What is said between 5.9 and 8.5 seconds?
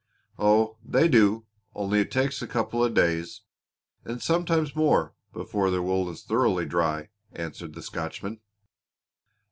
is thoroughly dry," answered the Scotchman.